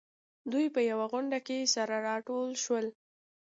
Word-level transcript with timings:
دوی 0.51 0.65
په 0.75 0.81
يوه 0.89 1.05
غونډه 1.11 1.39
کې 1.47 1.71
سره 1.75 1.95
راټول 2.07 2.49
شول. 2.63 2.85